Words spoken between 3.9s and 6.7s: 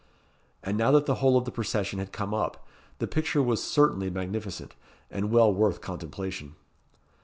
magnificent, and well worth contemplation.